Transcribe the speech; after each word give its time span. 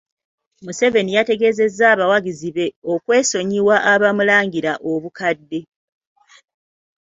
Museveni 0.65 1.11
yategeezezza 1.17 1.83
abawagizi 1.93 2.49
be 2.55 2.65
okwesonyiwa 2.93 3.75
abamulangira 3.93 4.71
obukadde. 4.91 5.59